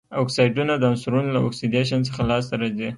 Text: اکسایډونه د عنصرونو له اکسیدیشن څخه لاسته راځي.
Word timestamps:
اکسایډونه 0.21 0.73
د 0.77 0.83
عنصرونو 0.91 1.29
له 1.35 1.39
اکسیدیشن 1.47 1.99
څخه 2.07 2.19
لاسته 2.31 2.53
راځي. 2.61 2.89